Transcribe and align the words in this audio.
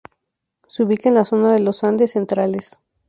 Se 0.67 0.81
ubica 0.81 1.09
en 1.09 1.13
la 1.13 1.23
zona 1.25 1.51
de 1.53 1.59
los 1.59 1.83
Andes 1.83 2.13
centrales. 2.13 2.79